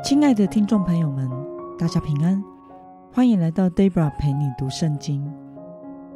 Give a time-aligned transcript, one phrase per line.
[0.00, 1.30] 亲爱的听众朋友们，
[1.78, 2.42] 大家平安，
[3.12, 5.24] 欢迎来到 Debra 陪你读圣经。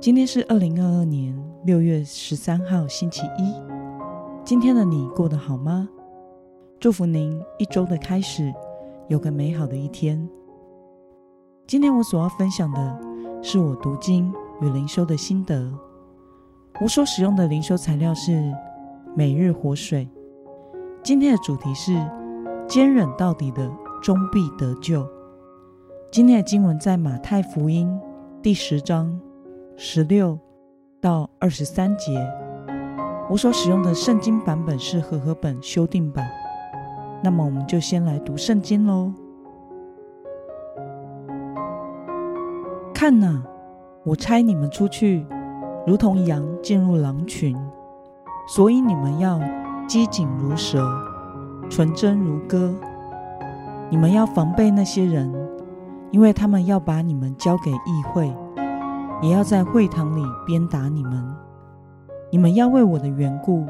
[0.01, 3.55] 今天是二零二二年六月十三号，星期一。
[4.45, 5.89] 今天的你过得好吗？
[6.81, 8.53] 祝福您一周的开始
[9.09, 10.29] 有个美好的一天。
[11.67, 13.01] 今天我所要分享的
[13.41, 15.73] 是我读经与灵修的心得。
[16.81, 18.53] 我所使用的灵修材料是
[19.15, 20.09] 每日活水。
[21.05, 21.95] 今天的主题是。
[22.69, 23.71] 坚忍到底的，
[24.03, 25.07] 终必得救。
[26.11, 27.89] 今天的经文在马太福音
[28.43, 29.21] 第十章
[29.77, 30.37] 十六
[31.01, 32.13] 到二十三节。
[33.31, 36.27] 我所使用的圣经版本是和合本修订版。
[37.23, 39.13] 那么，我们就先来读圣经喽。
[42.93, 43.45] 看呐，
[44.03, 45.25] 我差你们出去，
[45.87, 47.57] 如同羊进入狼群，
[48.49, 49.41] 所以你们要
[49.87, 50.85] 机警如蛇。
[51.69, 52.75] 纯真如歌，
[53.91, 55.31] 你们要防备那些人，
[56.11, 58.33] 因为他们要把你们交给议会，
[59.21, 61.23] 也要在会堂里鞭打你们。
[62.31, 63.67] 你们要为我的缘故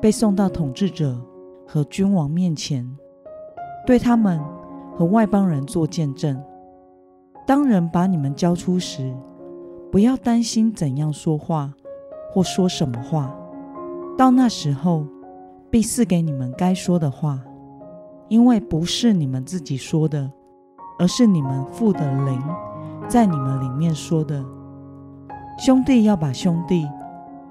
[0.00, 1.18] 被送到统治者
[1.66, 2.88] 和君王面前，
[3.86, 4.40] 对他们
[4.94, 6.40] 和外邦人做见证。
[7.46, 9.12] 当人把你们交出时，
[9.90, 11.72] 不要担心怎样说话
[12.32, 13.34] 或说什么话。
[14.16, 15.04] 到那时候。
[15.70, 17.38] 必赐给你们该说的话，
[18.28, 20.30] 因为不是你们自己说的，
[20.98, 22.42] 而是你们父的灵
[23.08, 24.44] 在你们里面说的。
[25.58, 26.88] 兄弟要把兄弟，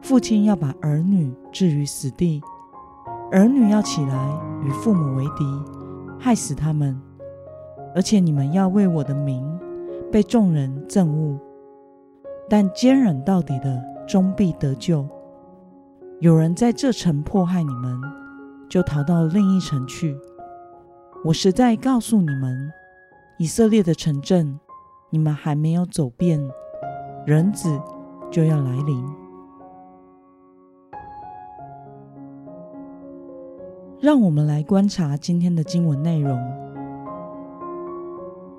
[0.02, 2.42] 父亲要把儿女置于死地，
[3.32, 4.30] 儿女要起来
[4.64, 5.46] 与父母为敌，
[6.20, 7.00] 害死他们。
[7.96, 9.44] 而且你们要为我的名
[10.12, 11.40] 被众人憎恶，
[12.50, 15.08] 但坚忍到底的，终必得救。
[16.22, 17.98] 有人在这城迫害你们，
[18.68, 20.18] 就逃到另一城去。
[21.24, 22.70] 我实在告诉你们，
[23.38, 24.60] 以色列的城镇，
[25.10, 26.46] 你们还没有走遍，
[27.26, 27.70] 人子
[28.30, 29.06] 就要来临。
[34.02, 36.38] 让我们来观察今天的经文内容。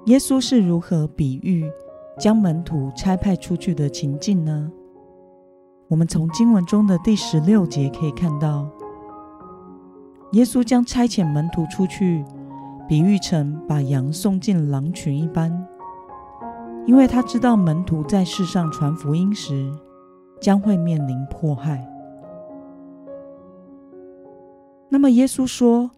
[0.06, 1.70] 耶稣是如何比喻
[2.18, 4.72] 将门徒差派出去的情境呢？
[5.90, 8.64] 我们从经文中的第十六节可以看到，
[10.30, 12.24] 耶稣将差遣门徒出去，
[12.86, 15.66] 比喻成把羊送进狼群一般，
[16.86, 19.68] 因为他知道门徒在世上传福音时
[20.40, 21.84] 将会面临迫害。
[24.88, 25.90] 那么，耶稣说，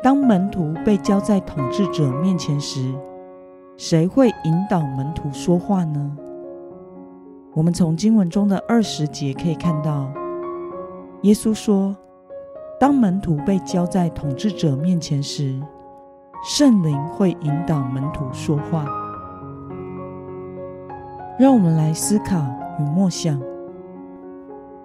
[0.00, 2.94] 当门徒被交在统治者面前时，
[3.76, 6.16] 谁会引导门徒说话呢？
[7.52, 10.08] 我们从经文中的二十节可以看到，
[11.22, 11.96] 耶稣说
[12.78, 15.60] ：“当门徒被交在统治者面前时，
[16.44, 18.86] 圣灵会引导门徒说话。”
[21.40, 22.40] 让我们来思考
[22.78, 23.42] 与默想：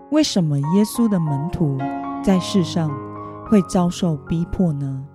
[0.09, 1.77] 为什么耶稣的门徒
[2.23, 2.89] 在世上
[3.45, 5.05] 会遭受逼迫呢？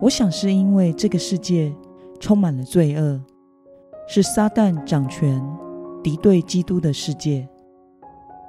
[0.00, 1.74] 我想是因为这个世界
[2.18, 3.20] 充满了罪恶，
[4.08, 5.44] 是撒旦掌权。
[6.04, 7.48] 敌对基督的世界，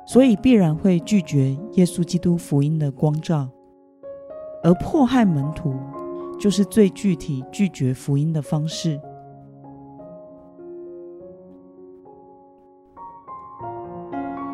[0.05, 3.49] 所以必然会拒绝耶稣基督福音的光照，
[4.61, 5.73] 而迫害门徒
[6.37, 8.99] 就是最具体拒绝福音的方式。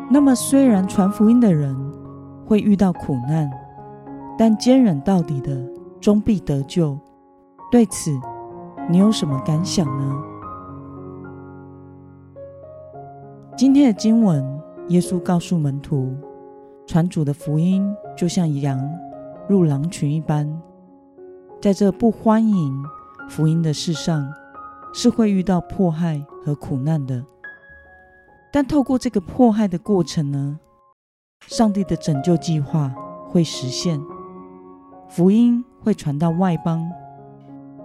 [0.08, 1.76] 那么，虽然传福音的人
[2.46, 3.50] 会遇到苦难，
[4.38, 5.68] 但坚忍到底的
[6.00, 6.96] 终必得救。
[7.70, 8.12] 对此，
[8.88, 10.31] 你有什么感想呢？
[13.62, 14.44] 今天的经文，
[14.88, 16.16] 耶稣告诉门徒，
[16.84, 18.76] 传主的福音就像羊
[19.48, 20.60] 入狼群一般，
[21.60, 22.84] 在这不欢迎
[23.28, 24.34] 福音的世上，
[24.92, 27.24] 是会遇到迫害和苦难的。
[28.52, 30.58] 但透过这个迫害的过程呢，
[31.46, 32.92] 上帝的拯救计划
[33.28, 34.02] 会实现，
[35.08, 36.84] 福音会传到外邦，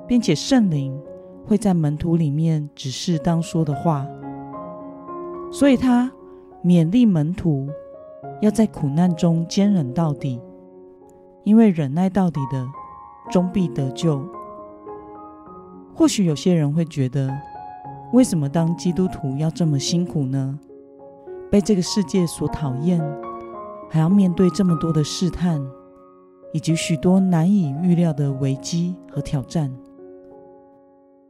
[0.07, 1.00] 并且圣灵
[1.45, 4.07] 会在门徒里面指示当说的话。
[5.51, 6.11] 所以他
[6.63, 7.67] 勉励门徒
[8.41, 10.39] 要在苦难中坚忍到底，
[11.44, 12.67] 因为忍耐到底的
[13.31, 14.21] 终必得救。
[15.95, 17.31] 或许有些人会觉得，
[18.13, 20.59] 为什么当基督徒要这么辛苦呢？
[21.50, 23.01] 被这个世界所讨厌，
[23.89, 25.65] 还要面对这么多的试探，
[26.53, 29.73] 以及许多难以预料的危机和挑战。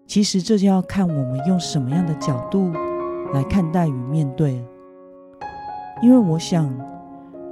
[0.07, 2.71] 其实这就要看我们用什么样的角度。
[3.33, 4.63] 来看待与面对，
[6.01, 6.73] 因为我想，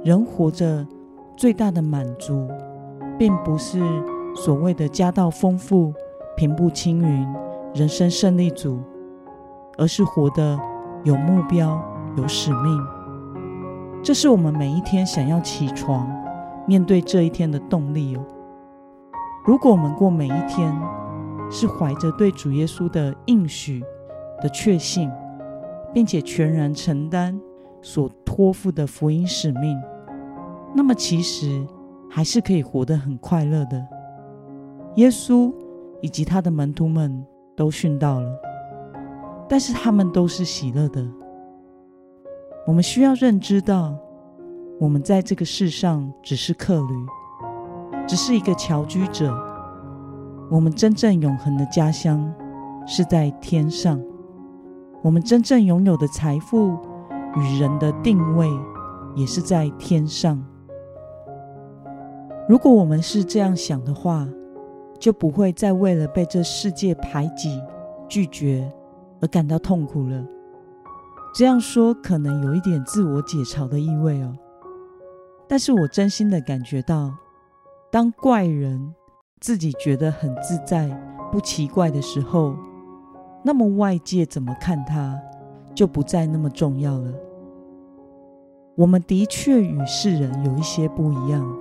[0.02, 0.86] 人活着
[1.36, 2.48] 最大的满足，
[3.18, 3.80] 并不是
[4.34, 5.92] 所谓的家道丰富、
[6.36, 7.26] 平步青云、
[7.74, 8.80] 人生胜利组，
[9.76, 10.58] 而是活得
[11.04, 11.80] 有目标、
[12.16, 12.86] 有使命。
[14.02, 16.08] 这是我们每一天想要起床
[16.66, 18.24] 面对这一天的动力哦。
[19.44, 20.74] 如果我们过每一天
[21.50, 23.84] 是怀着对主耶稣的应许
[24.40, 25.10] 的确信，
[25.92, 27.38] 并且全然承担
[27.80, 29.76] 所托付的福音使命，
[30.74, 31.66] 那么其实
[32.10, 33.86] 还是可以活得很快乐的。
[34.96, 35.52] 耶稣
[36.00, 37.24] 以及他的门徒们
[37.54, 38.30] 都殉道了，
[39.48, 41.06] 但是他们都是喜乐的。
[42.66, 43.96] 我们需要认知到，
[44.80, 47.06] 我们在这个世上只是客旅，
[48.06, 49.32] 只是一个侨居者。
[50.50, 52.32] 我们真正永恒的家乡
[52.86, 54.00] 是在天上。
[55.06, 56.76] 我们真正拥有的财富
[57.36, 58.50] 与人的定位，
[59.14, 60.44] 也是在天上。
[62.48, 64.26] 如果我们是这样想的话，
[64.98, 67.62] 就不会再为了被这世界排挤、
[68.08, 68.68] 拒绝
[69.20, 70.26] 而感到痛苦了。
[71.32, 74.34] 这样说可能有一点自我解嘲的意味哦。
[75.46, 77.14] 但是我真心的感觉到，
[77.92, 78.92] 当怪人
[79.38, 80.88] 自己觉得很自在、
[81.30, 82.56] 不奇怪的时候。
[83.46, 85.16] 那么外界怎么看他，
[85.72, 87.14] 就不再那么重要了。
[88.74, 91.56] 我们的确与世人有一些不一样，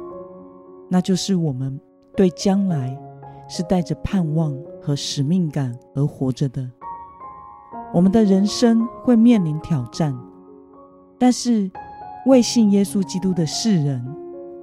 [0.90, 1.80] 那就是我们
[2.18, 3.00] 对将来
[3.48, 6.68] 是带着盼望和使命感而活着的。
[7.94, 10.18] 我们的人生会面临挑战，
[11.20, 11.70] 但是
[12.26, 14.04] 未信耶稣基督的世人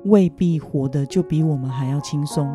[0.07, 2.51] 未必活得就比我们还要轻松。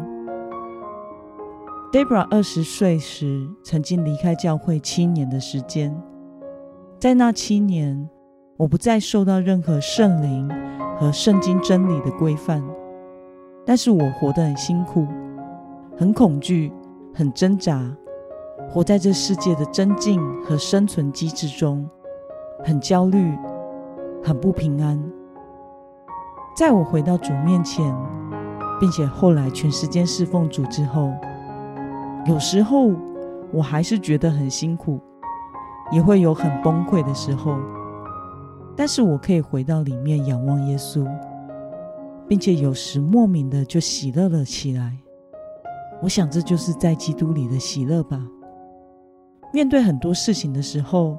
[1.89, 5.95] Debra 二十岁时曾经离开教会七年的时间，
[6.99, 8.09] 在那七年，
[8.57, 10.51] 我不再受到任何圣灵
[10.99, 12.61] 和圣经真理的规范，
[13.65, 15.07] 但是我活得很辛苦，
[15.95, 16.73] 很恐惧，
[17.15, 17.81] 很挣扎，
[18.69, 21.89] 活在这世界的增进和生存机制中，
[22.65, 23.33] 很焦虑，
[24.21, 25.01] 很不平安。
[26.57, 27.95] 在我回到主面前，
[28.77, 31.13] 并且后来全时间侍奉主之后。
[32.27, 32.91] 有时候
[33.53, 34.99] 我还是觉得很辛苦，
[35.93, 37.57] 也会有很崩溃的时候。
[38.75, 41.07] 但是我可以回到里面仰望耶稣，
[42.27, 44.97] 并且有时莫名的就喜乐了起来。
[46.01, 48.21] 我想这就是在基督里的喜乐吧。
[49.53, 51.17] 面对很多事情的时候，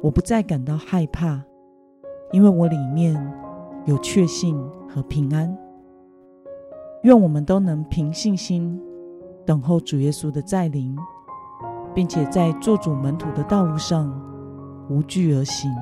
[0.00, 1.42] 我不再感到害怕，
[2.30, 3.20] 因为我里面
[3.86, 4.56] 有确信
[4.88, 5.54] 和平安。
[7.02, 8.80] 愿我们都能凭信心。
[9.48, 10.94] 等候主耶稣的再临，
[11.94, 14.12] 并且在做主门徒的道路上
[14.90, 15.74] 无惧而行。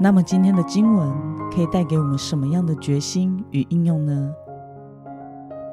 [0.00, 1.12] 那么，今天的经文
[1.50, 4.32] 可以带给我们什么样的决心与应用呢？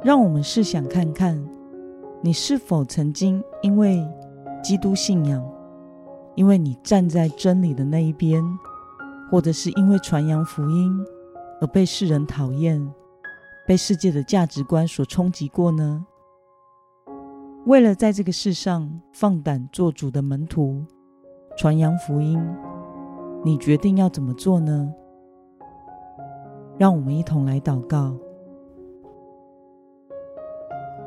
[0.04, 1.42] 让我们试想看看，
[2.20, 4.06] 你是否曾经因为
[4.62, 5.42] 基督信仰，
[6.36, 8.44] 因为你站在真理的那一边，
[9.32, 11.06] 或者是因为传扬福音？
[11.62, 12.86] 而被世人讨厌，
[13.66, 16.06] 被世界的价值观所冲击过呢？
[17.66, 20.84] 为了在这个世上放胆做主的门徒，
[21.58, 22.40] 传扬福音，
[23.44, 24.94] 你决定要怎么做呢？
[26.78, 28.16] 让我们一同来祷告。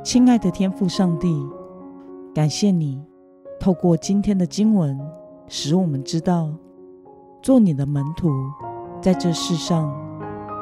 [0.02, 1.46] 亲爱的天父上帝，
[2.34, 3.04] 感谢你
[3.60, 4.98] 透过今天的经文，
[5.46, 6.50] 使我们知道
[7.42, 8.30] 做你的门徒，
[9.02, 10.07] 在这世上。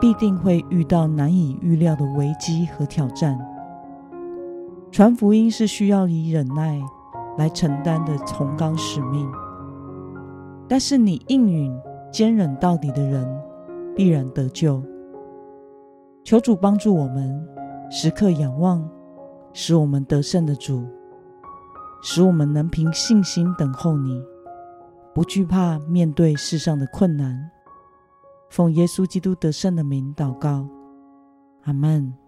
[0.00, 3.38] 必定会遇到难以预料的危机和挑战。
[4.93, 6.81] 传福音是需要以忍耐
[7.37, 9.29] 来承担的崇高使命，
[10.69, 11.75] 但是你应允
[12.12, 13.26] 坚忍到底的人
[13.95, 14.83] 必然得救。
[16.25, 17.47] 求主帮助我们
[17.91, 18.88] 时刻仰望，
[19.53, 20.85] 使我们得胜的主，
[22.03, 24.23] 使我们能凭信心等候你，
[25.15, 27.50] 不惧怕面对世上的困难。
[28.49, 30.69] 奉耶稣基督得胜的名祷告，
[31.62, 32.25] 阿门。